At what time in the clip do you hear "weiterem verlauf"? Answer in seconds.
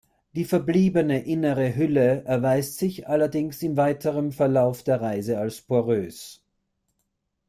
3.77-4.81